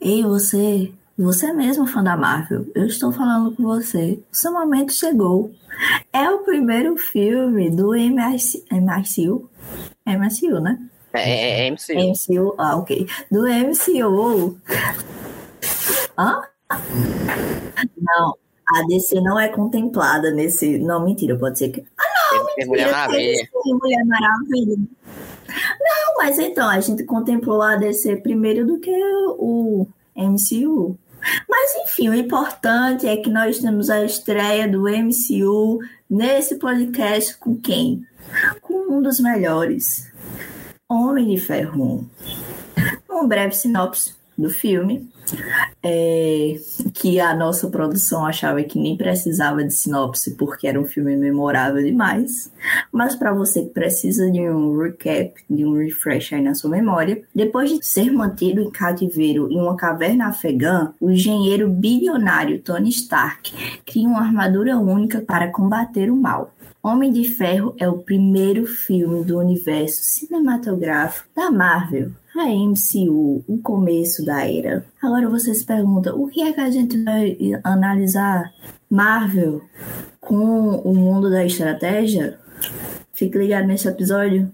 [0.00, 4.18] Ei, você, você mesmo fã da Marvel, eu estou falando com você.
[4.32, 5.52] O seu momento chegou.
[6.12, 9.48] É o primeiro filme do MICU,
[10.04, 10.78] MCU, né?
[11.12, 11.94] É, é, é MCU.
[11.98, 13.06] MCU, ah, ok.
[13.30, 14.58] Do MCU.
[16.18, 16.42] Hã?
[17.96, 18.36] Não,
[18.74, 20.78] a DC não é contemplada nesse.
[20.78, 21.84] Não, mentira, pode ser que.
[21.98, 22.54] Ah, não!
[22.54, 23.48] Tem Mulher Maravilha.
[23.62, 24.76] Sim, Mulher Maravilha.
[25.48, 28.90] Não, mas então, a gente contemplou a DC primeiro do que
[29.38, 30.98] o MCU.
[31.48, 35.78] Mas enfim, o importante é que nós temos a estreia do MCU
[36.10, 38.04] nesse podcast com quem?
[38.60, 40.10] Com um dos melhores,
[40.88, 42.08] Homem de Ferro
[43.10, 43.22] 1.
[43.22, 45.08] Um breve sinopse do filme
[45.82, 46.56] é,
[46.94, 51.82] que a nossa produção achava que nem precisava de sinopse porque era um filme memorável
[51.82, 52.52] demais.
[52.90, 57.22] Mas para você que precisa de um recap, de um refresh aí na sua memória,
[57.34, 63.52] depois de ser mantido em cativeiro em uma caverna afegã, o engenheiro bilionário Tony Stark
[63.84, 66.54] cria uma armadura única para combater o mal.
[66.82, 73.58] Homem de Ferro é o primeiro filme do universo cinematográfico da Marvel a MCU, o
[73.62, 74.84] começo da era.
[75.02, 78.52] Agora você se pergunta, o que é que a gente vai analisar?
[78.88, 79.62] Marvel
[80.20, 82.38] com o mundo da estratégia?
[83.12, 84.50] Fique ligado nesse episódio.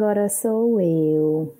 [0.00, 1.54] Agora sou eu.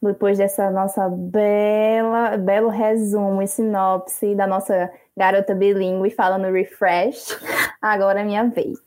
[0.00, 7.36] Depois dessa nossa bela, belo resumo e sinopse da nossa garota bilíngue falando refresh,
[7.82, 8.78] agora é minha vez.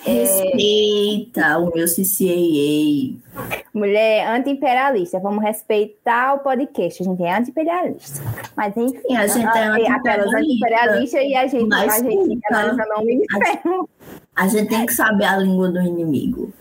[0.00, 1.56] Respeita é...
[1.58, 3.54] o meu CCAA.
[3.72, 7.04] Mulher anti-imperialista, vamos respeitar o podcast.
[7.04, 8.20] A gente é anti-imperialista.
[8.56, 13.88] Mas enfim, a gente é anti e a gente, a gente analisa nome de ferro.
[14.34, 16.52] A gente tem que saber a língua do inimigo.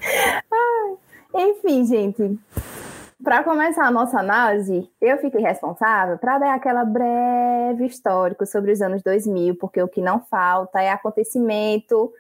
[1.33, 2.39] Enfim, gente,
[3.23, 8.81] para começar a nossa análise, eu fiquei responsável para dar aquela breve histórico sobre os
[8.81, 12.11] anos 2000, porque o que não falta é acontecimento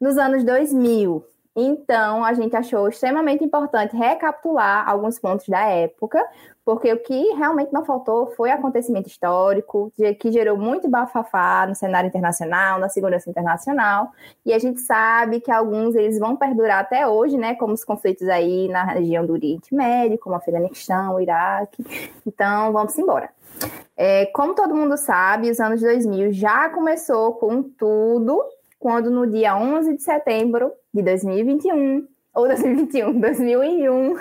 [0.00, 1.24] nos anos 2000.
[1.54, 6.24] Então, a gente achou extremamente importante recapitular alguns pontos da época,
[6.68, 9.90] porque o que realmente não faltou foi acontecimento histórico,
[10.20, 14.12] que gerou muito bafafá no cenário internacional, na segurança internacional,
[14.44, 18.28] e a gente sabe que alguns eles vão perdurar até hoje, né, como os conflitos
[18.28, 21.82] aí na região do Oriente Médio, como Afeganistão, Iraque.
[22.26, 23.30] Então, vamos embora.
[23.96, 28.44] É, como todo mundo sabe, os anos 2000 já começou com tudo,
[28.78, 34.16] quando no dia 11 de setembro de 2021, ou 2021, 2001,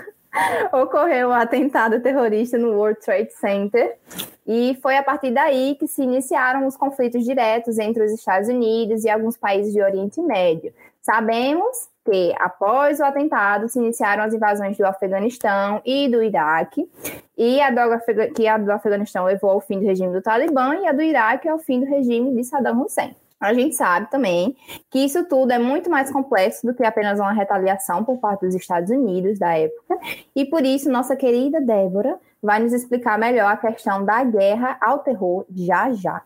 [0.72, 3.98] ocorreu um atentado terrorista no World Trade Center.
[4.46, 9.04] E foi a partir daí que se iniciaram os conflitos diretos entre os Estados Unidos
[9.04, 10.74] e alguns países do Oriente Médio.
[11.02, 16.90] Sabemos que, após o atentado, se iniciaram as invasões do Afeganistão e do Iraque,
[17.38, 20.88] e a do, que a do Afeganistão levou ao fim do regime do Talibã e
[20.88, 23.14] a do Iraque ao fim do regime de Saddam Hussein.
[23.40, 24.56] A gente sabe também
[24.90, 28.56] que isso tudo é muito mais complexo do que apenas uma retaliação por parte dos
[28.56, 29.98] Estados Unidos da época,
[30.36, 35.00] e por isso nossa querida Débora vai nos explicar melhor a questão da guerra ao
[35.00, 36.22] terror já já.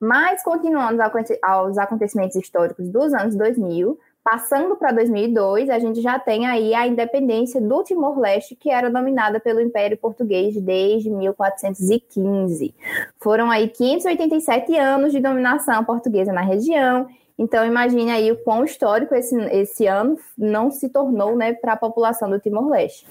[0.00, 1.02] Mas continuando
[1.42, 6.84] aos acontecimentos históricos dos anos 2000, Passando para 2002, a gente já tem aí a
[6.84, 12.74] independência do Timor-Leste, que era dominada pelo Império Português desde 1415.
[13.20, 17.06] Foram aí 587 anos de dominação portuguesa na região.
[17.38, 21.76] Então, imagine aí o quão histórico esse, esse ano não se tornou né, para a
[21.76, 23.06] população do Timor-Leste.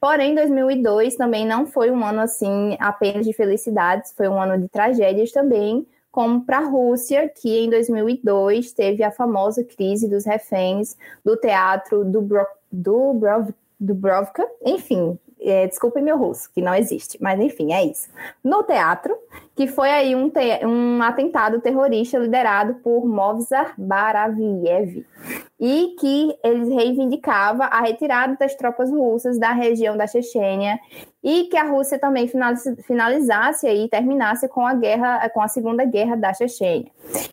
[0.00, 4.68] Porém, 2002 também não foi um ano assim apenas de felicidades, foi um ano de
[4.68, 10.96] tragédias também, como para a Rússia, que em 2002 teve a famosa crise dos reféns
[11.24, 17.16] do teatro do, Bro, do, Brov, Dubrovka, enfim, é, desculpe meu russo, que não existe,
[17.20, 18.08] mas enfim, é isso.
[18.44, 19.16] No teatro,
[19.60, 25.04] que foi aí um, te um atentado terrorista liderado por Movsar Baraviev,
[25.60, 30.80] e que ele reivindicava a retirada das tropas russas da região da Chechênia
[31.22, 32.26] e que a Rússia também
[32.86, 36.90] finalizasse e terminasse com a guerra, com a Segunda Guerra da Chechênia.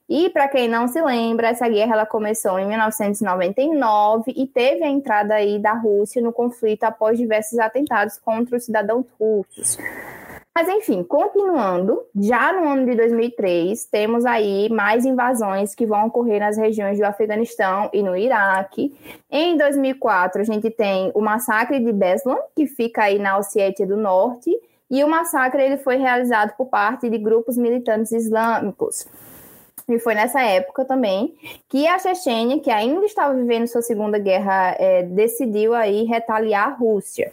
[0.09, 4.89] E para quem não se lembra, essa guerra ela começou em 1999 e teve a
[4.89, 9.77] entrada aí da Rússia no conflito após diversos atentados contra os cidadãos russos.
[10.57, 16.39] Mas, enfim, continuando, já no ano de 2003, temos aí mais invasões que vão ocorrer
[16.39, 18.91] nas regiões do Afeganistão e no Iraque.
[19.29, 23.95] Em 2004, a gente tem o massacre de Beslan, que fica aí na Ossétia do
[23.95, 24.49] Norte,
[24.89, 29.05] e o massacre ele foi realizado por parte de grupos militantes islâmicos.
[29.89, 31.33] E foi nessa época também
[31.69, 36.73] que a Chechênia, que ainda estava vivendo sua segunda guerra, é, decidiu aí retaliar a
[36.73, 37.31] Rússia.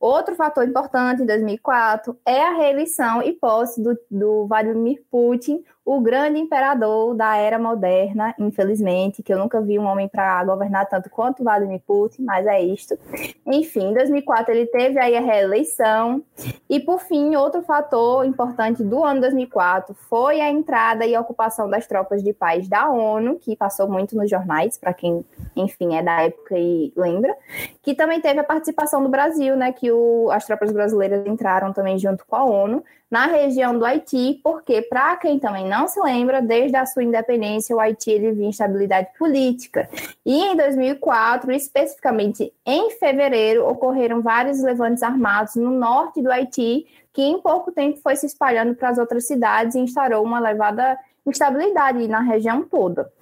[0.00, 6.00] Outro fator importante em 2004 é a reeleição e posse do, do Vladimir Putin, o
[6.00, 11.10] grande imperador da era moderna, infelizmente, que eu nunca vi um homem para governar tanto
[11.10, 12.96] quanto Vladimir Putin, mas é isto.
[13.44, 16.22] Enfim, em 2004 ele teve aí a reeleição.
[16.70, 21.86] E, por fim, outro fator importante do ano 2004 foi a entrada e ocupação das
[21.86, 25.24] tropas de paz da ONU, que passou muito nos jornais, para quem,
[25.56, 27.36] enfim, é da época e lembra,
[27.82, 31.98] que também teve a participação do Brasil, né, que o, as tropas brasileiras entraram também
[31.98, 36.40] junto com a ONU, na região do Haiti, porque, para quem também não se lembra,
[36.40, 39.90] desde a sua independência, o Haiti vinha instabilidade política.
[40.24, 47.20] E em 2004, especificamente em fevereiro, ocorreram vários levantes armados no norte do Haiti, que
[47.20, 50.96] em pouco tempo foi se espalhando para as outras cidades e instaurou uma elevada
[51.26, 53.12] instabilidade na região toda.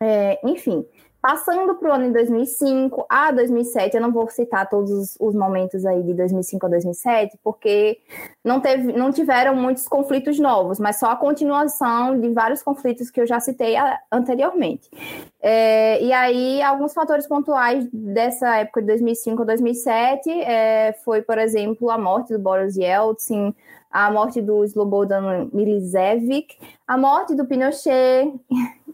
[0.00, 0.86] É, enfim,
[1.20, 5.34] Passando para o ano de 2005 a 2007, eu não vou citar todos os, os,
[5.34, 7.98] momentos aí de 2005 a 2007, porque
[8.44, 13.20] não, teve, não tiveram muitos conflitos novos, mas só a continuação de vários conflitos que
[13.20, 13.74] eu já citei
[14.12, 14.88] anteriormente.
[15.42, 21.36] É, e aí, alguns fatores pontuais dessa época de 2005 a 2007 é, foi, por
[21.36, 23.52] exemplo, a morte do Boris Yeltsin,
[23.90, 26.56] a morte do Slobodan Milicevic,
[26.86, 28.32] a morte do Pinochet.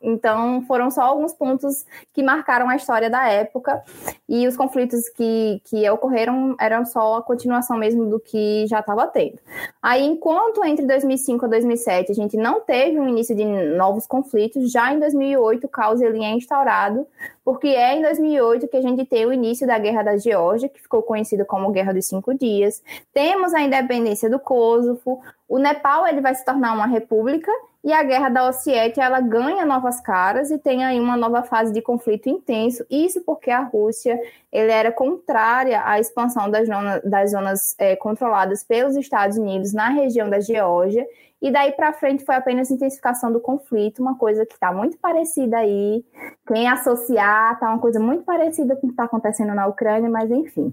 [0.05, 3.83] Então, foram só alguns pontos que marcaram a história da época.
[4.29, 9.06] E os conflitos que, que ocorreram eram só a continuação mesmo do que já estava
[9.06, 9.39] tendo.
[9.83, 14.71] Aí, enquanto entre 2005 e 2007 a gente não teve um início de novos conflitos,
[14.71, 17.06] já em 2008 o caos ele é instaurado,
[17.45, 20.81] porque é em 2008 que a gente tem o início da Guerra da Geórgia, que
[20.81, 22.83] ficou conhecida como Guerra dos Cinco Dias.
[23.12, 27.50] Temos a independência do Kosovo, o Nepal ele vai se tornar uma república
[27.82, 31.70] e a guerra da Ossétia ela ganha novas caras e tem aí uma nova fase
[31.70, 32.85] de conflito intenso.
[32.91, 34.19] Isso porque a Rússia
[34.50, 39.91] ele era contrária à expansão das, zonas, das zonas é, controladas pelos Estados Unidos na
[39.91, 41.06] região da Geórgia.
[41.43, 45.58] E daí para frente foi apenas intensificação do conflito, uma coisa que está muito parecida
[45.58, 46.02] aí.
[46.46, 50.31] Quem associar, está uma coisa muito parecida com o que está acontecendo na Ucrânia, mas
[50.31, 50.73] enfim.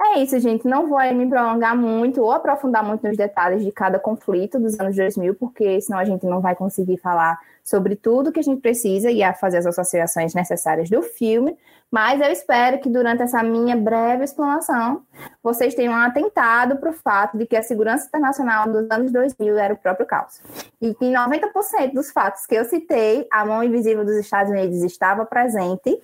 [0.00, 0.66] É isso, gente.
[0.66, 4.94] Não vou me prolongar muito ou aprofundar muito nos detalhes de cada conflito dos anos
[4.94, 9.10] 2000, porque senão a gente não vai conseguir falar sobre tudo que a gente precisa
[9.10, 11.58] e a fazer as associações necessárias do filme.
[11.90, 15.02] Mas eu espero que durante essa minha breve explanação
[15.42, 19.74] vocês tenham atentado para o fato de que a segurança internacional dos anos 2000 era
[19.74, 20.40] o próprio caos.
[20.80, 24.82] E que em 90% dos fatos que eu citei, a mão invisível dos Estados Unidos
[24.84, 26.00] estava presente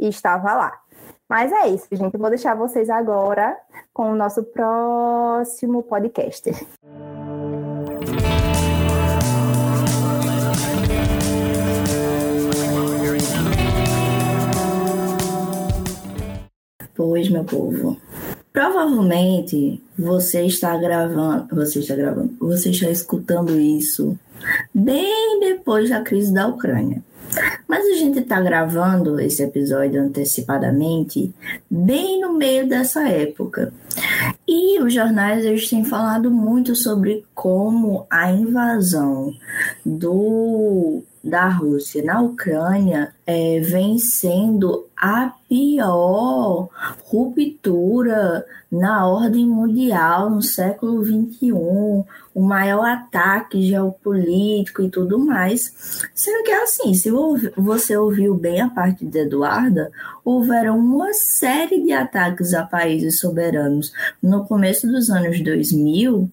[0.00, 0.85] e estava lá.
[1.28, 2.14] Mas é isso, gente.
[2.14, 3.56] Eu vou deixar vocês agora
[3.92, 6.50] com o nosso próximo podcast.
[16.94, 18.00] Pois, meu povo.
[18.52, 24.18] Provavelmente você está gravando, você está gravando, você está escutando isso
[24.72, 27.02] bem depois da crise da Ucrânia.
[27.68, 31.32] Mas a gente está gravando esse episódio antecipadamente,
[31.70, 33.72] bem no meio dessa época.
[34.46, 39.32] E os jornais eles têm falado muito sobre como a invasão
[39.84, 46.68] do da Rússia na Ucrânia é, vem sendo a pior
[47.04, 51.52] ruptura na ordem mundial no século XXI,
[52.34, 56.08] o maior ataque geopolítico e tudo mais.
[56.14, 57.10] Sendo que assim, se
[57.56, 59.90] você ouviu bem a parte de Eduarda,
[60.24, 66.30] houveram uma série de ataques a países soberanos no começo dos anos 2000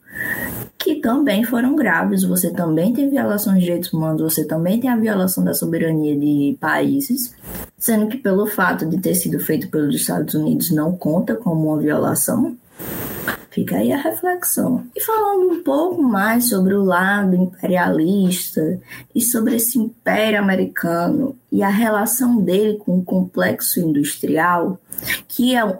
[0.84, 2.24] que também foram graves.
[2.24, 6.58] Você também tem violação de direitos humanos, você também tem a violação da soberania de
[6.60, 7.34] países,
[7.78, 11.78] sendo que pelo fato de ter sido feito pelos Estados Unidos não conta como uma
[11.78, 12.56] violação.
[13.54, 14.84] Fica aí a reflexão.
[14.96, 18.80] E falando um pouco mais sobre o lado imperialista
[19.14, 24.80] e sobre esse império americano e a relação dele com o complexo industrial,
[25.28, 25.80] que é,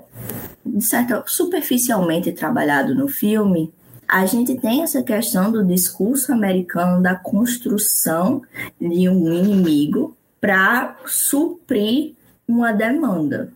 [0.64, 3.74] de certa superficialmente trabalhado no filme,
[4.08, 8.44] a gente tem essa questão do discurso americano da construção
[8.80, 13.54] de um inimigo para suprir uma demanda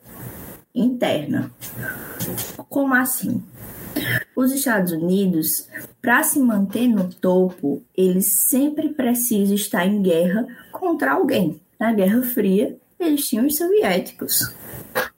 [0.73, 1.51] interna.
[2.69, 3.43] Como assim?
[4.33, 5.67] Os Estados Unidos,
[6.01, 11.59] para se manter no topo, eles sempre precisam estar em guerra contra alguém.
[11.77, 14.55] Na Guerra Fria, eles tinham os soviéticos.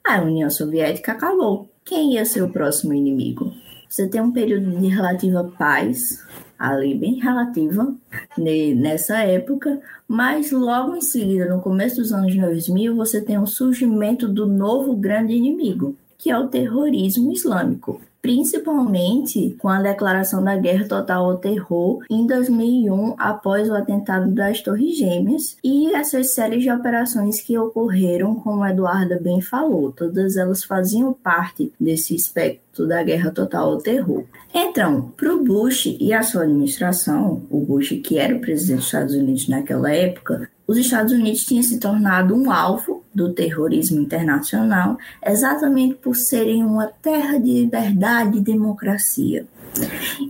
[0.04, 1.70] A União Soviética acabou.
[1.84, 3.54] Quem ia ser o próximo inimigo?
[3.90, 6.24] Você tem um período de relativa paz,
[6.56, 7.92] ali bem relativa
[8.38, 14.28] nessa época, mas logo em seguida, no começo dos anos 2000, você tem o surgimento
[14.28, 20.86] do novo grande inimigo, que é o terrorismo islâmico principalmente com a declaração da guerra
[20.86, 26.70] total ao terror em 2001, após o atentado das Torres Gêmeas, e essas séries de
[26.70, 33.02] operações que ocorreram, como a Eduarda bem falou, todas elas faziam parte desse espectro da
[33.02, 34.24] guerra total ao terror.
[34.54, 38.86] Então, para o Bush e a sua administração, o Bush, que era o presidente dos
[38.86, 44.96] Estados Unidos naquela época, os Estados Unidos tinham se tornado um alvo do terrorismo internacional
[45.24, 49.46] exatamente por serem uma terra de liberdade e democracia.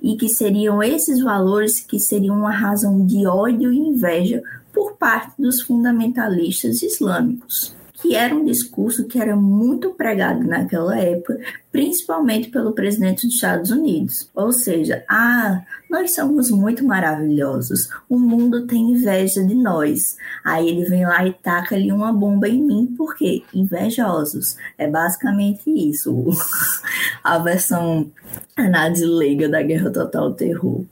[0.03, 4.43] E que seriam esses valores que seriam uma razão de ódio e inveja
[4.73, 11.39] por parte dos fundamentalistas islâmicos que era um discurso que era muito pregado naquela época,
[11.71, 14.31] principalmente pelo presidente dos Estados Unidos.
[14.35, 20.17] Ou seja, ah, nós somos muito maravilhosos, o mundo tem inveja de nós.
[20.45, 23.43] Aí ele vem lá e taca ali uma bomba em mim, por quê?
[23.53, 24.57] Invejosos.
[24.79, 26.27] É basicamente isso,
[27.23, 28.11] a versão
[28.57, 30.85] análise leiga da Guerra Total Terror.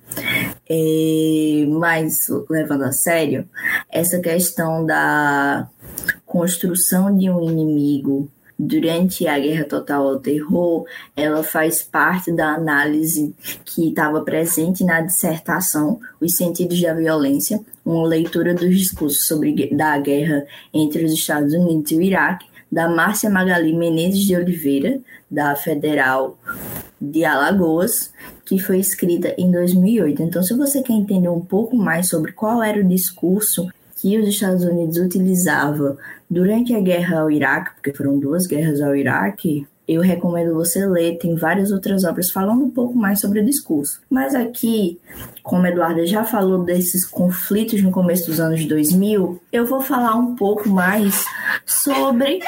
[0.69, 3.49] É, mas, levando a sério,
[3.91, 5.69] essa questão da
[6.39, 13.35] construção de um inimigo durante a Guerra Total ao Terror, ela faz parte da análise
[13.65, 19.99] que estava presente na dissertação Os Sentidos da Violência, uma leitura dos discursos sobre da
[19.99, 25.57] guerra entre os Estados Unidos e o Iraque, da Márcia Magali Menezes de Oliveira, da
[25.57, 26.39] Federal
[27.01, 28.13] de Alagoas,
[28.45, 30.23] que foi escrita em 2008.
[30.23, 33.69] Então, se você quer entender um pouco mais sobre qual era o discurso
[34.01, 35.97] que os Estados Unidos utilizava
[36.31, 41.17] durante a guerra ao Iraque, porque foram duas guerras ao Iraque, eu recomendo você ler,
[41.17, 44.03] tem várias outras obras falando um pouco mais sobre o discurso.
[44.11, 45.01] Mas aqui,
[45.43, 50.15] como a Eduarda já falou desses conflitos no começo dos anos 2000, eu vou falar
[50.15, 51.25] um pouco mais
[51.65, 52.41] sobre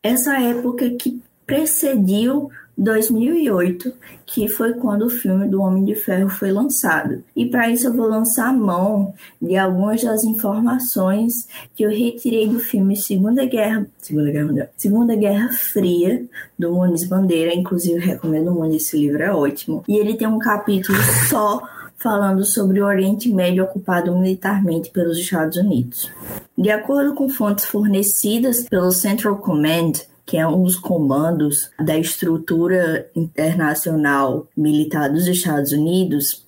[0.00, 3.92] essa época que precediu 2008,
[4.26, 7.24] que foi quando o filme do Homem de Ferro foi lançado.
[7.34, 12.48] E para isso eu vou lançar a mão de algumas das informações que eu retirei
[12.48, 16.24] do filme Segunda Guerra, Segunda Guerra, Segunda Guerra Fria
[16.58, 19.82] do Muniz Bandeira, inclusive recomendo muito esse livro, é ótimo.
[19.88, 21.62] E ele tem um capítulo só
[21.96, 26.10] falando sobre o Oriente Médio ocupado militarmente pelos Estados Unidos.
[26.56, 29.92] De acordo com fontes fornecidas pelo Central Command,
[30.26, 36.44] que é um dos comandos da estrutura internacional militar dos Estados Unidos,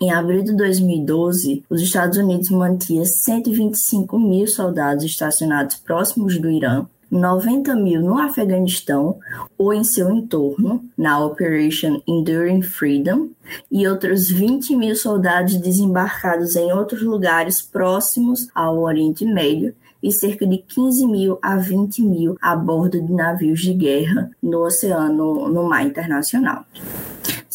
[0.00, 6.86] em abril de 2012, os Estados Unidos mantinham 125 mil soldados estacionados próximos do Irã,
[7.10, 9.18] 90 mil no Afeganistão
[9.56, 13.28] ou em seu entorno, na Operation Enduring Freedom,
[13.70, 20.46] e outros 20 mil soldados desembarcados em outros lugares próximos ao Oriente Médio, e cerca
[20.46, 25.68] de 15 mil a 20 mil a bordo de navios de guerra no oceano, no
[25.68, 26.64] mar internacional.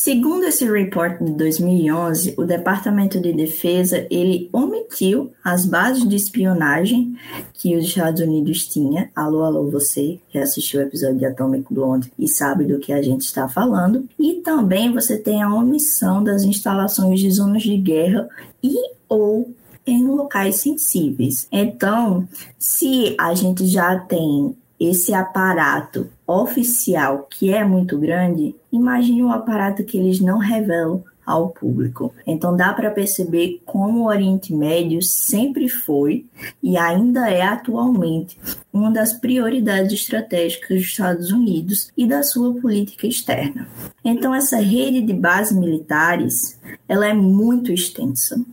[0.04, 7.16] Segundo esse report de 2011, o Departamento de Defesa ele omitiu as bases de espionagem
[7.54, 9.12] que os Estados Unidos tinha.
[9.16, 13.00] Alô, alô, você que assistiu o episódio de Atomic Blonde e sabe do que a
[13.00, 14.10] gente está falando.
[14.18, 18.28] E também você tem a omissão das instalações de zonas de guerra
[18.64, 18.74] e
[19.08, 19.54] ou
[19.86, 21.48] em locais sensíveis.
[21.52, 29.32] Então, se a gente já tem esse aparato oficial que é muito grande, imagine um
[29.32, 32.14] aparato que eles não revelam ao público.
[32.26, 36.26] Então dá para perceber como o Oriente Médio sempre foi
[36.62, 38.38] e ainda é atualmente
[38.74, 43.68] uma das prioridades estratégicas dos Estados Unidos e da sua política externa.
[44.04, 48.44] Então essa rede de bases militares, ela é muito extensa.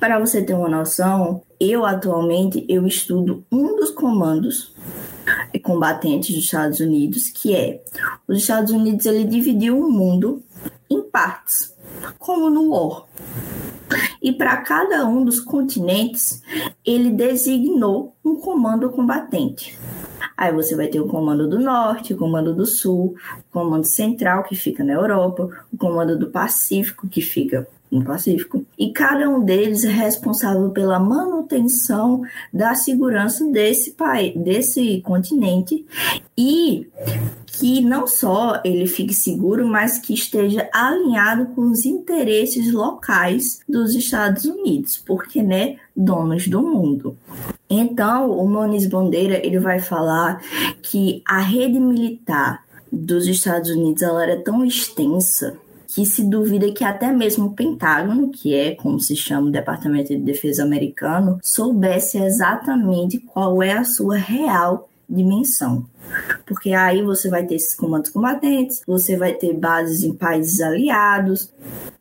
[0.00, 4.74] Para você ter uma noção, eu atualmente eu estudo um dos comandos
[5.62, 7.82] combatentes dos Estados Unidos, que é
[8.28, 10.42] os Estados Unidos ele dividiu o mundo
[10.88, 11.74] em partes,
[12.18, 13.04] como no War.
[14.22, 16.42] E para cada um dos continentes,
[16.84, 19.78] ele designou um comando combatente.
[20.36, 24.42] Aí você vai ter o comando do norte, o comando do sul, o comando central,
[24.42, 29.44] que fica na Europa, o comando do Pacífico, que fica no Pacífico, e cada um
[29.44, 32.22] deles é responsável pela manutenção
[32.52, 35.84] da segurança desse país, desse continente
[36.36, 36.86] e
[37.46, 43.94] que não só ele fique seguro, mas que esteja alinhado com os interesses locais dos
[43.94, 47.16] Estados Unidos, porque né, donos do mundo.
[47.68, 50.42] Então, o Moniz Bandeira ele vai falar
[50.82, 55.58] que a rede militar dos Estados Unidos ela era tão extensa
[55.96, 60.08] que se duvida que até mesmo o Pentágono, que é como se chama o Departamento
[60.08, 65.86] de Defesa americano, soubesse exatamente qual é a sua real dimensão.
[66.44, 71.50] Porque aí você vai ter esses comandos combatentes, você vai ter bases em países aliados.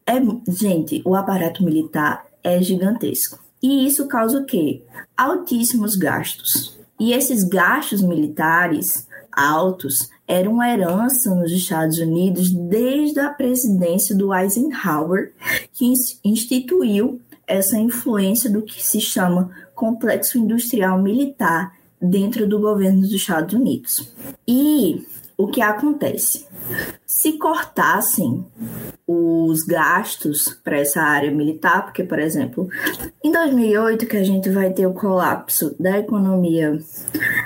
[0.05, 0.15] É,
[0.51, 3.39] gente, o aparato militar é gigantesco.
[3.63, 4.83] E isso causa o quê?
[5.15, 6.77] Altíssimos gastos.
[6.99, 14.33] E esses gastos militares altos eram uma herança nos Estados Unidos desde a presidência do
[14.33, 15.33] Eisenhower,
[15.73, 23.11] que instituiu essa influência do que se chama complexo industrial militar dentro do governo dos
[23.11, 24.11] Estados Unidos.
[24.47, 25.05] E
[25.37, 26.47] o que acontece?
[27.05, 28.45] Se cortassem
[29.05, 32.67] os gastos para essa área militar, porque, por exemplo,
[33.23, 36.79] em 2008, que a gente vai ter o colapso da economia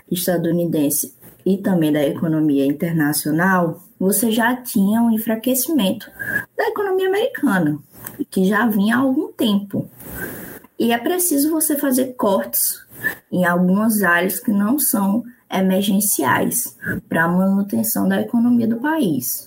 [0.09, 1.15] estadunidense
[1.49, 6.07] e também da economia internacional, você já tinha um enfraquecimento
[6.55, 7.79] da economia americana,
[8.29, 9.89] que já vinha há algum tempo.
[10.77, 12.79] E é preciso você fazer cortes
[13.31, 16.77] em algumas áreas que não são emergenciais
[17.09, 19.43] para a manutenção da economia do país.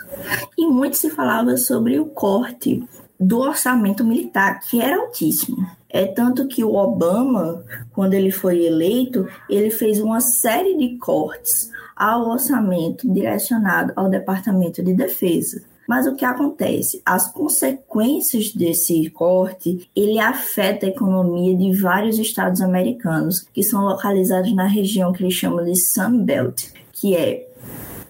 [0.59, 2.83] E muito se falava sobre o corte
[3.19, 5.65] do orçamento militar, que era altíssimo.
[5.93, 11.71] É tanto que o Obama, quando ele foi eleito, ele fez uma série de cortes
[11.95, 15.63] ao orçamento direcionado ao Departamento de Defesa.
[15.87, 17.03] Mas o que acontece?
[17.05, 24.55] As consequências desse corte, ele afeta a economia de vários estados americanos que são localizados
[24.55, 27.47] na região que eles chamam de Sun Belt, que é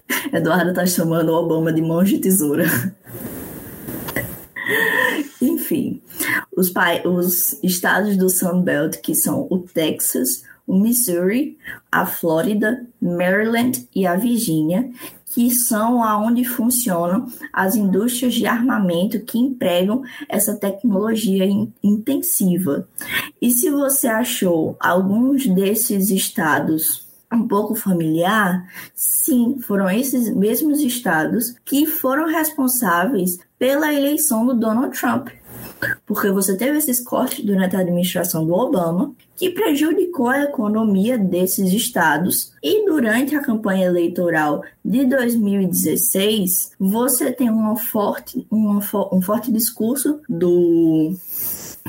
[0.31, 2.65] Eduardo está chamando o Obama de mão de tesoura.
[5.41, 6.01] Enfim,
[6.55, 6.71] os,
[7.05, 11.57] os estados do Sun Belt, que são o Texas, o Missouri,
[11.91, 14.89] a Flórida, Maryland e a Virgínia,
[15.33, 22.87] que são aonde funcionam as indústrias de armamento que empregam essa tecnologia in intensiva.
[23.41, 31.55] E se você achou alguns desses estados um pouco familiar, sim, foram esses mesmos estados
[31.65, 35.29] que foram responsáveis pela eleição do Donald Trump
[36.05, 41.71] porque você teve esses cortes durante a administração do Obama, que prejudicou a economia desses
[41.73, 48.79] estados, e durante a campanha eleitoral de 2016, você tem uma forte, uma,
[49.11, 51.15] um forte discurso do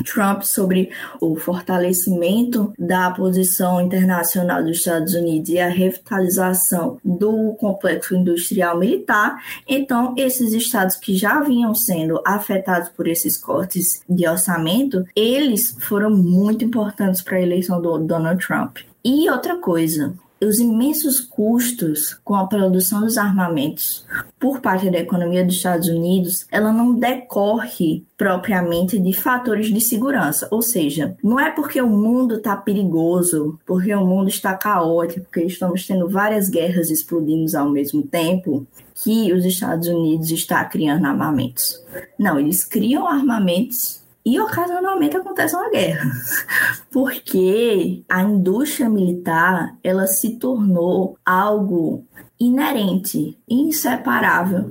[0.03, 8.15] Trump sobre o fortalecimento da posição internacional dos Estados Unidos e a revitalização do complexo
[8.15, 9.43] industrial militar.
[9.69, 16.11] Então, esses estados que já vinham sendo afetados por esses cortes de orçamento, eles foram
[16.11, 18.79] muito importantes para a eleição do Donald Trump.
[19.05, 24.05] E outra coisa, os imensos custos com a produção dos armamentos
[24.39, 30.47] por parte da economia dos Estados Unidos, ela não decorre propriamente de fatores de segurança,
[30.51, 35.43] ou seja, não é porque o mundo está perigoso, porque o mundo está caótico, porque
[35.43, 38.67] estamos tendo várias guerras explodindo ao mesmo tempo,
[39.03, 41.83] que os Estados Unidos está criando armamentos.
[42.19, 46.11] Não, eles criam armamentos e ocasionalmente acontece uma guerra,
[46.91, 52.05] porque a indústria militar ela se tornou algo
[52.41, 54.71] inerente, inseparável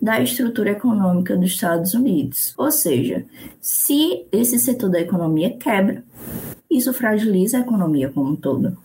[0.00, 2.54] da estrutura econômica dos Estados Unidos.
[2.56, 3.24] Ou seja,
[3.60, 6.02] se esse setor da economia quebra,
[6.70, 8.76] isso fragiliza a economia como um todo.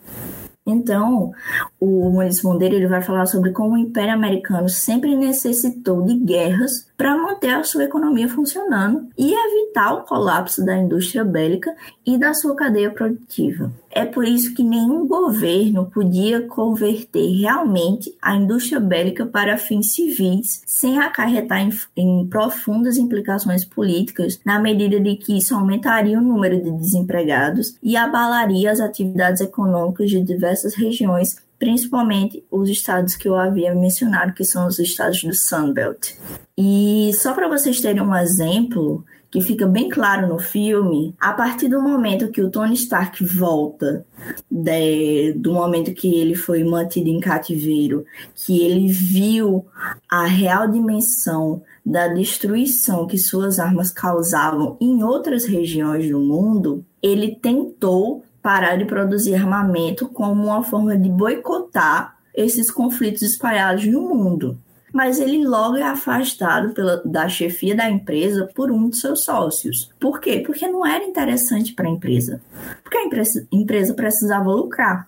[0.65, 1.31] Então,
[1.79, 6.88] o Muniz Mondeiro ele vai falar sobre como o Império Americano sempre necessitou de guerras
[6.99, 11.73] para manter a sua economia funcionando e evitar o colapso da indústria bélica
[12.05, 13.71] e da sua cadeia produtiva.
[13.89, 20.61] É por isso que nenhum governo podia converter realmente a indústria bélica para fins civis
[20.65, 26.61] sem acarretar em, em profundas implicações políticas, na medida de que isso aumentaria o número
[26.61, 33.35] de desempregados e abalaria as atividades econômicas de diversas regiões principalmente os estados que eu
[33.35, 36.13] havia mencionado, que são os estados do Sunbelt.
[36.57, 41.67] E só para vocês terem um exemplo que fica bem claro no filme, a partir
[41.67, 44.03] do momento que o Tony Stark volta,
[44.49, 49.65] de, do momento que ele foi mantido em cativeiro, que ele viu
[50.09, 57.35] a real dimensão da destruição que suas armas causavam em outras regiões do mundo, ele
[57.35, 64.57] tentou parar de produzir armamento como uma forma de boicotar esses conflitos espalhados no mundo
[64.93, 69.91] mas ele logo é afastado pela, da chefia da empresa por um de seus sócios.
[69.99, 70.41] Por quê?
[70.45, 72.41] Porque não era interessante para a empresa.
[72.83, 75.07] Porque a empresa, empresa precisava lucrar.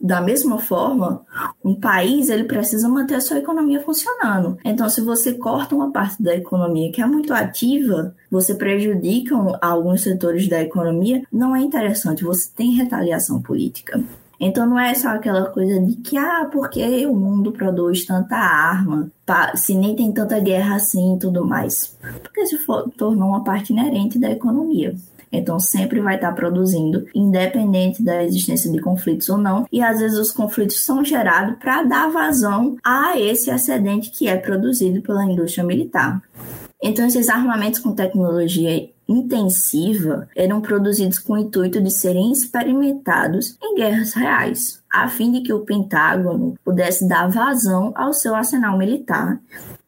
[0.00, 1.26] Da mesma forma,
[1.62, 4.56] um país ele precisa manter a sua economia funcionando.
[4.64, 10.02] Então, se você corta uma parte da economia que é muito ativa, você prejudica alguns
[10.02, 12.24] setores da economia, não é interessante.
[12.24, 14.02] Você tem retaliação política.
[14.40, 19.10] Então não é só aquela coisa de que, ah, porque o mundo produz tanta arma,
[19.54, 21.94] se nem tem tanta guerra assim e tudo mais.
[22.22, 24.96] Porque se for, tornou uma parte inerente da economia.
[25.32, 29.66] Então sempre vai estar produzindo, independente da existência de conflitos ou não.
[29.70, 34.36] E às vezes os conflitos são gerados para dar vazão a esse excedente que é
[34.36, 36.20] produzido pela indústria militar.
[36.82, 43.74] Então esses armamentos com tecnologia intensiva eram produzidos com o intuito de serem experimentados em
[43.74, 49.40] guerras reais, a fim de que o Pentágono pudesse dar vazão ao seu arsenal militar,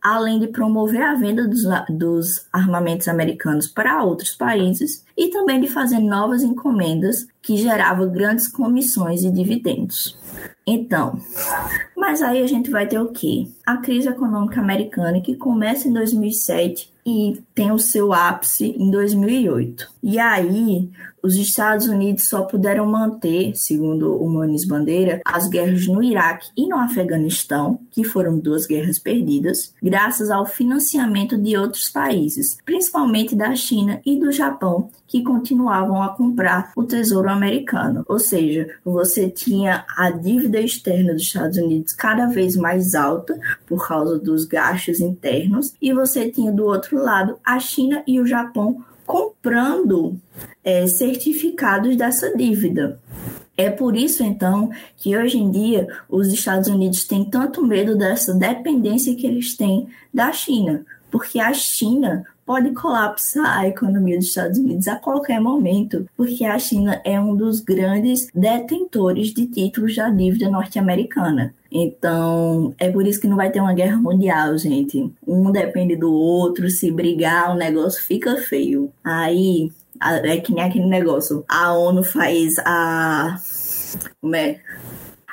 [0.03, 5.69] além de promover a venda dos, dos armamentos americanos para outros países e também de
[5.69, 10.19] fazer novas encomendas que geravam grandes comissões e dividendos.
[10.67, 11.19] Então,
[11.97, 13.49] mas aí a gente vai ter o quê?
[13.67, 19.89] A crise econômica americana que começa em 2007 e tem o seu ápice em 2008.
[20.03, 20.89] E aí,
[21.23, 26.67] os Estados Unidos só puderam manter, segundo o Muniz Bandeira, as guerras no Iraque e
[26.67, 33.55] no Afeganistão, que foram duas guerras perdidas, graças ao financiamento de outros países, principalmente da
[33.55, 38.05] China e do Japão, que continuavam a comprar o tesouro americano.
[38.09, 43.87] Ou seja, você tinha a dívida externa dos Estados Unidos cada vez mais alta por
[43.87, 48.85] causa dos gastos internos, e você tinha do outro lado a China e o Japão
[49.07, 50.19] comprando
[50.65, 52.99] é, certificados dessa dívida.
[53.57, 58.33] É por isso, então, que hoje em dia os Estados Unidos têm tanto medo dessa
[58.33, 64.59] dependência que eles têm da China, porque a China pode colapsar a economia dos Estados
[64.59, 70.11] Unidos a qualquer momento, porque a China é um dos grandes detentores de títulos da
[70.11, 71.55] dívida norte-americana.
[71.71, 75.11] Então, é por isso que não vai ter uma guerra mundial, gente.
[75.27, 78.93] Um depende do outro, se brigar, o negócio fica feio.
[79.03, 81.45] Aí, é que nem aquele negócio.
[81.49, 83.39] A ONU faz a.
[84.21, 84.61] Como é?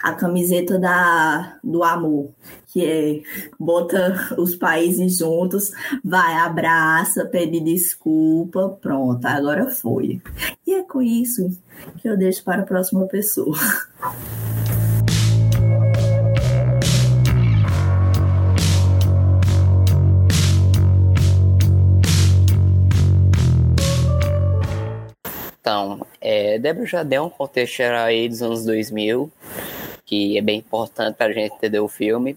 [0.02, 2.32] A camiseta da, do amor,
[2.68, 3.22] que é
[3.60, 5.72] bota os países juntos,
[6.04, 10.22] vai, abraça, pede desculpa, pronto, agora foi.
[10.66, 11.50] E é com isso
[11.98, 13.58] que eu deixo para a próxima pessoa.
[25.70, 29.32] Então, é, Débora já deu um contexto aí dos anos 2000,
[30.10, 32.36] que é bem importante para a gente entender o filme.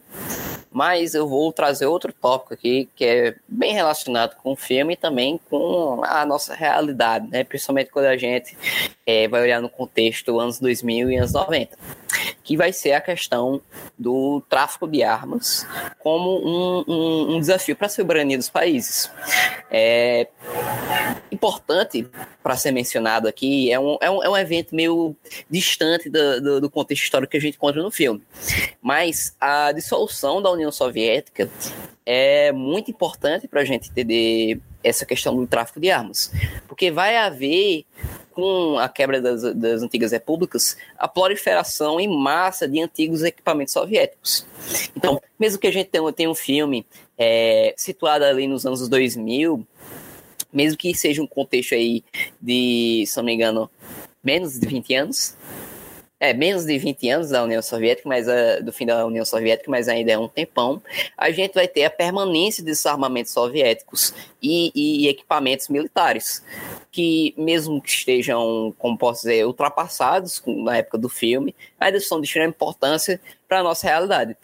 [0.70, 4.96] Mas eu vou trazer outro tópico aqui que é bem relacionado com o filme e
[4.96, 7.44] também com a nossa realidade, né?
[7.44, 8.56] Principalmente quando a gente
[9.06, 11.76] é, vai olhar no contexto anos 2000 e anos 90
[12.44, 13.60] que vai ser a questão
[13.98, 15.66] do tráfico de armas
[15.98, 19.10] como um, um, um desafio para a soberania dos países.
[19.70, 20.26] É
[21.32, 22.06] importante
[22.42, 25.16] para ser mencionado aqui, é um, é um, é um evento meio
[25.50, 28.22] distante do, do, do contexto histórico que a gente encontra no filme,
[28.80, 31.50] mas a dissolução da União Soviética
[32.04, 36.32] é muito importante para a gente entender essa questão do tráfico de armas,
[36.66, 37.84] porque vai haver
[38.32, 44.46] com a quebra das, das antigas repúblicas, a proliferação em massa de antigos equipamentos soviéticos.
[44.96, 49.66] Então, mesmo que a gente tenha, tenha um filme é, situado ali nos anos 2000,
[50.52, 52.04] mesmo que seja um contexto aí
[52.40, 53.70] de, se não me engano,
[54.22, 55.36] menos de 20 anos,
[56.20, 59.68] é, menos de 20 anos da União Soviética, mas uh, do fim da União Soviética,
[59.68, 60.80] mas ainda é um tempão,
[61.18, 66.44] a gente vai ter a permanência desses armamentos soviéticos e, e equipamentos militares,
[66.90, 72.26] que mesmo que estejam, como posso dizer, ultrapassados na época do filme, ainda são de
[72.26, 74.36] extrema importância para a nossa realidade.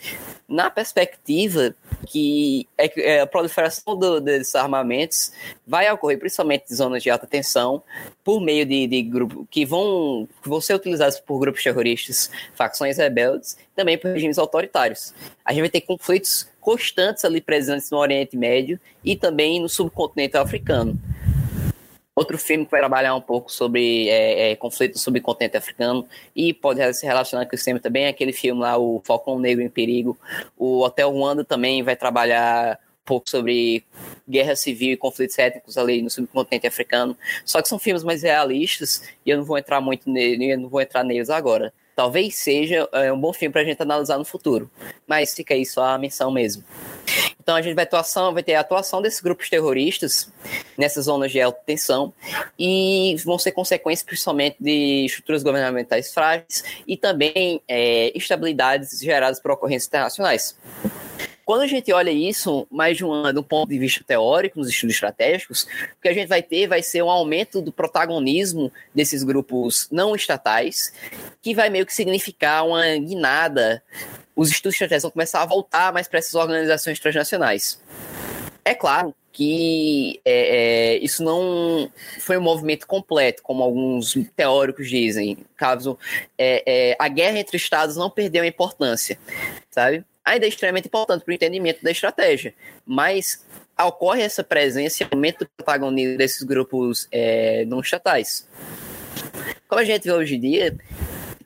[0.47, 1.75] Na perspectiva
[2.07, 5.33] que é, é, a proliferação do, desses armamentos
[5.67, 7.83] vai ocorrer principalmente em zonas de alta tensão
[8.23, 12.99] por meio de, de grupos que vão, que vão ser utilizados por grupos terroristas, facções
[12.99, 15.15] rebeldes, também por regimes autoritários.
[15.45, 20.37] A gente vai ter conflitos constantes ali presentes no Oriente Médio e também no subcontinente
[20.37, 20.99] africano.
[22.13, 26.53] Outro filme que vai trabalhar um pouco sobre é, é, conflito no subcontinente africano e
[26.53, 29.71] pode se relacionar com esse tema também é aquele filme lá, o Falcão Negro em
[29.71, 30.19] Perigo.
[30.57, 33.85] O Hotel Ruanda também vai trabalhar pouco sobre
[34.29, 37.17] guerra civil e conflitos étnicos ali no subcontinente africano.
[37.45, 40.69] Só que são filmes mais realistas e eu não vou entrar muito nele, eu não
[40.69, 41.73] vou entrar neles agora.
[41.99, 44.71] Talvez seja é, um bom filme para a gente analisar no futuro,
[45.05, 46.63] mas fica aí só a menção mesmo.
[47.41, 50.31] Então a gente vai, atuação, vai ter a atuação desses grupos terroristas
[50.77, 52.13] nessas zonas de alta tensão
[52.57, 59.51] e vão ser consequências principalmente de estruturas governamentais frágeis e também é, instabilidades geradas por
[59.51, 60.57] ocorrências internacionais.
[61.49, 64.69] Quando a gente olha isso mais de um, de um ponto de vista teórico, nos
[64.69, 65.63] estudos estratégicos,
[65.97, 70.15] o que a gente vai ter vai ser um aumento do protagonismo desses grupos não
[70.15, 70.93] estatais,
[71.41, 73.83] que vai meio que significar uma guinada.
[74.37, 77.81] Os estudos estratégicos vão começar a voltar mais para essas organizações transnacionais.
[78.63, 85.39] É claro que é, é, isso não foi um movimento completo, como alguns teóricos dizem.
[85.57, 85.99] Caso
[86.37, 89.19] é, é a guerra entre estados não perdeu a importância,
[89.71, 90.05] sabe?
[90.29, 92.55] Ainda é extremamente importante para o entendimento da estratégia.
[92.87, 93.45] Mas
[93.87, 98.47] ocorre essa presença e aumento do protagonismo desses grupos é, não estatais.
[99.69, 100.77] Como a gente vê hoje em dia,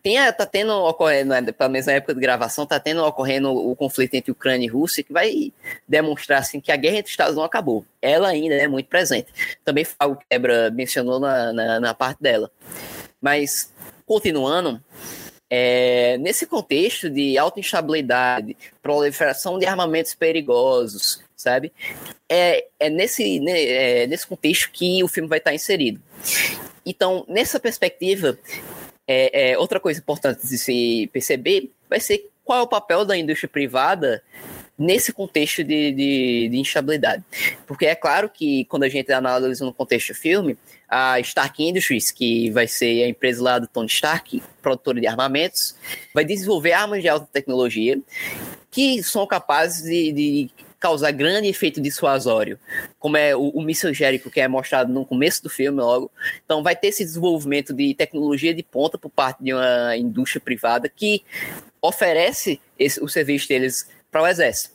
[0.03, 3.77] tem, tá tendo ocorrendo, né, pelo menos na época de gravação, tá tendo ocorrendo o
[3.77, 5.53] conflito entre Ucrânia e Rússia, que vai
[5.87, 7.85] demonstrar assim, que a guerra entre os Estados não acabou.
[8.01, 9.29] Ela ainda é muito presente.
[9.65, 12.51] Também algo que a Debra mencionou na, na, na parte dela.
[13.21, 13.73] Mas,
[14.05, 14.83] continuando,
[15.55, 21.71] é, nesse contexto de alta instabilidade, proliferação de armamentos perigosos, sabe?
[22.27, 26.01] É, é, nesse, né, é nesse contexto que o filme vai estar inserido.
[26.87, 28.39] Então, nessa perspectiva,
[29.07, 33.15] é, é, outra coisa importante de se perceber vai ser qual é o papel da
[33.15, 34.23] indústria privada
[34.79, 37.23] nesse contexto de, de, de, instabilidade.
[37.67, 40.57] Porque é claro que quando a gente analisa no contexto do filme,
[40.95, 45.75] a Stark Industries, que vai ser a empresa lá do Tony Stark, produtora de armamentos,
[46.13, 47.99] vai desenvolver armas de alta tecnologia
[48.71, 52.59] que são capazes de, de causar grande efeito dissuasório,
[52.99, 56.11] como é o, o míssil gérico que é mostrado no começo do filme logo.
[56.45, 60.91] Então vai ter esse desenvolvimento de tecnologia de ponta por parte de uma indústria privada
[60.91, 61.25] que
[61.81, 64.75] oferece esse, o serviço deles para o exército.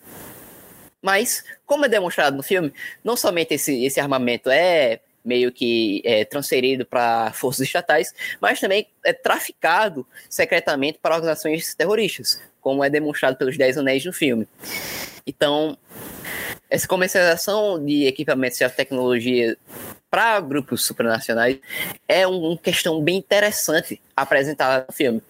[1.00, 6.24] Mas, como é demonstrado no filme, não somente esse, esse armamento é meio que é,
[6.24, 13.38] transferido para forças estatais, mas também é traficado secretamente para organizações terroristas, como é demonstrado
[13.38, 14.48] pelos Dez Anéis no filme.
[15.26, 15.78] Então,
[16.70, 19.58] essa comercialização de equipamentos e tecnologia
[20.10, 21.60] para grupos supranacionais
[22.08, 25.22] é uma questão bem interessante apresentada no filme.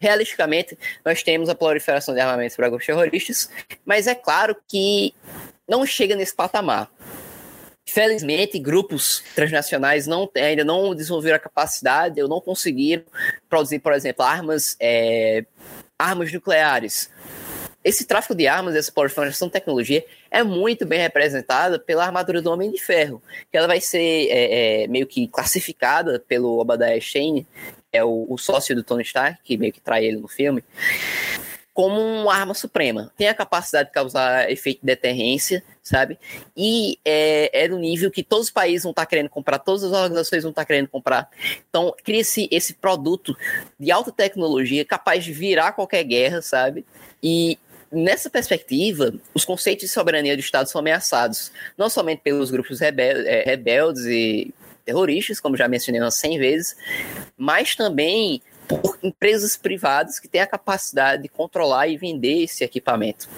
[0.00, 3.48] Realisticamente, nós temos a proliferação de armamentos para grupos terroristas,
[3.84, 5.14] mas é claro que
[5.68, 6.90] não chega nesse patamar.
[7.90, 13.02] Felizmente, grupos transnacionais não, ainda não desenvolveram a capacidade ou não conseguiram
[13.48, 15.46] produzir, por exemplo, armas, é,
[15.98, 17.10] armas nucleares.
[17.82, 22.50] Esse tráfico de armas, essa proliferação de tecnologia, é muito bem representada pela armadura do
[22.50, 27.46] Homem de Ferro, que ela vai ser é, é, meio que classificada pelo Obadiah Stane,
[27.90, 30.62] que é o, o sócio do Tony Stark, que meio que trai ele no filme,
[31.72, 33.10] como uma arma suprema.
[33.16, 36.18] Tem a capacidade de causar efeito de deterrência, sabe?
[36.56, 39.92] E é, é do nível que todos os países vão estar querendo comprar, todas as
[39.92, 41.28] organizações vão estar querendo comprar.
[41.68, 43.36] Então, cria-se esse produto
[43.80, 46.84] de alta tecnologia capaz de virar qualquer guerra, sabe?
[47.22, 47.58] E
[47.90, 53.26] nessa perspectiva, os conceitos de soberania do Estado são ameaçados, não somente pelos grupos rebel
[53.26, 54.52] é, rebeldes e
[54.84, 56.76] terroristas, como já mencionei umas 100 vezes,
[57.36, 63.28] mas também por empresas privadas que têm a capacidade de controlar e vender esse equipamento.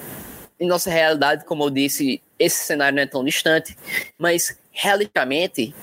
[0.61, 3.77] Em nossa realidade, como eu disse, esse cenário não é tão distante,
[4.18, 5.75] mas realisticamente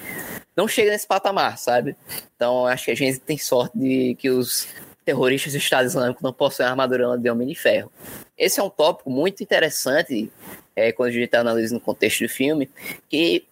[0.55, 1.95] não chega nesse patamar, sabe?
[2.35, 4.67] Então acho que a gente tem sorte de que os
[5.03, 7.91] terroristas do Estado Islâmico não possuem armadura de homem de ferro.
[8.37, 10.31] Esse é um tópico muito interessante
[10.75, 12.69] é, quando a gente analisa no contexto do filme,
[13.09, 13.47] que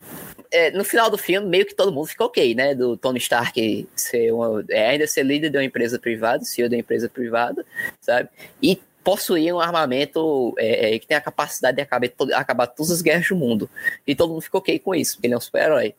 [0.52, 2.76] é, no final do filme, meio que todo mundo fica ok, né?
[2.76, 6.78] Do Tony Stark ser uma, é, ainda ser líder de uma empresa privada, CEO da
[6.78, 7.66] empresa privada,
[8.00, 8.30] sabe?
[8.62, 13.04] E possuir um armamento é, é, que tem a capacidade de acabar, acabar todas as
[13.04, 13.70] guerras do mundo.
[14.06, 15.94] E todo mundo fica ok com isso, porque ele é um super-herói.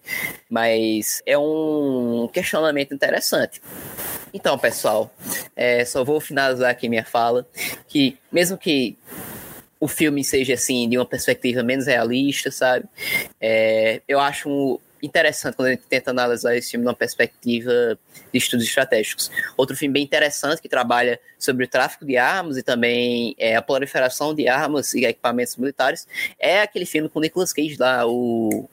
[0.51, 3.63] Mas é um questionamento interessante.
[4.35, 5.15] Então, pessoal,
[5.55, 7.47] é, só vou finalizar aqui minha fala,
[7.87, 8.99] que mesmo que
[9.79, 12.87] o filme seja assim de uma perspectiva menos realista, sabe?
[13.41, 17.99] É, eu acho interessante quando a gente tenta analisar esse filme numa perspectiva
[18.33, 19.31] de estudos estratégicos.
[19.57, 23.63] Outro filme bem interessante que trabalha sobre o tráfico de armas e também é, a
[23.63, 26.07] proliferação de armas e equipamentos militares
[26.39, 28.69] é aquele filme com Nicolas Cage lá, o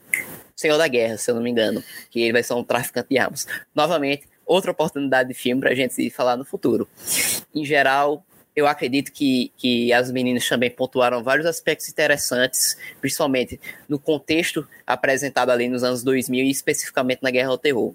[0.56, 3.18] Senhor da Guerra, se eu não me engano, que ele vai ser um traficante de
[3.18, 3.48] armas.
[3.76, 6.88] Novamente, outra oportunidade de filme para a gente falar no futuro.
[7.54, 13.98] Em geral, eu acredito que, que as meninas também pontuaram vários aspectos interessantes, principalmente no
[13.98, 17.94] contexto apresentado ali nos anos 2000 e especificamente na Guerra ao Terror.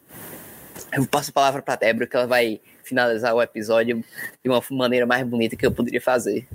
[0.93, 4.03] Eu passo a palavra para a Débora, que ela vai finalizar o episódio
[4.43, 6.47] de uma maneira mais bonita que eu poderia fazer.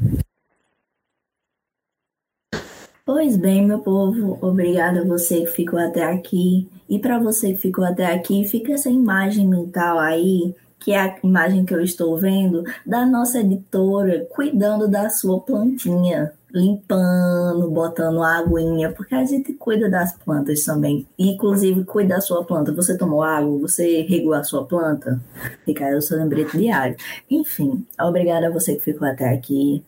[3.05, 6.69] Pois bem, meu povo, obrigada a você que ficou até aqui.
[6.89, 11.15] E para você que ficou até aqui, fica essa imagem mental aí que é a
[11.23, 18.91] imagem que eu estou vendo da nossa editora cuidando da sua plantinha limpando, botando aguinha,
[18.91, 21.07] porque a gente cuida das plantas também.
[21.17, 22.71] Inclusive, cuida da sua planta.
[22.73, 23.57] Você tomou água?
[23.57, 25.19] Você regou a sua planta?
[25.65, 26.95] Fica aí o seu lembrete diário.
[27.29, 29.83] Enfim, obrigada a você que ficou até aqui.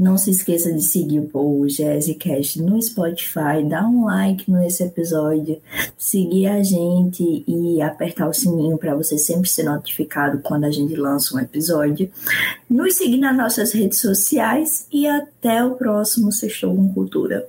[0.00, 5.60] Não se esqueça de seguir o Jazzcast no Spotify, dar um like nesse episódio,
[5.98, 10.96] seguir a gente e apertar o sininho para você sempre ser notificado quando a gente
[10.96, 12.10] lança um episódio.
[12.68, 17.46] Nos seguir nas nossas redes sociais e até o próximo Sextou com Cultura.